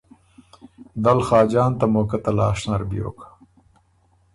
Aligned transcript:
دل 1.03 1.19
خاجان 1.27 1.71
ته 1.79 1.85
موقع 1.93 2.19
تلاش 2.25 2.59
نر 2.69 2.81
بیوک۔ 2.89 3.19